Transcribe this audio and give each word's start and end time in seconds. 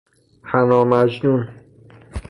حنا 0.43 0.83
مجنون 0.83 1.49